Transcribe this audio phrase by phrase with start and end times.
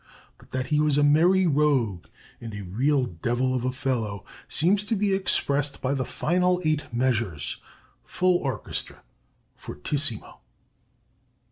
[0.39, 2.07] But that he was a merry rogue
[2.39, 6.91] and a real devil of a fellow seems to be expressed by the final eight
[6.91, 7.57] measures,
[8.03, 9.03] full orchestra,
[9.55, 10.39] fortissimo."